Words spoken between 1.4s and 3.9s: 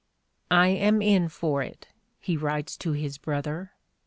it," he writes to his brother.